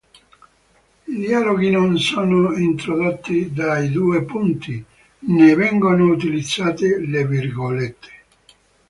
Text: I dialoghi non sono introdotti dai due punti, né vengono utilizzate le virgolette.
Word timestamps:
I 1.05 1.13
dialoghi 1.15 1.69
non 1.69 1.95
sono 1.99 2.55
introdotti 2.57 3.53
dai 3.53 3.91
due 3.91 4.23
punti, 4.23 4.83
né 5.27 5.53
vengono 5.53 6.07
utilizzate 6.11 6.97
le 7.01 7.27
virgolette. 7.27 8.07